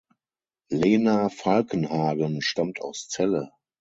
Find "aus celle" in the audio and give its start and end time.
2.81-3.51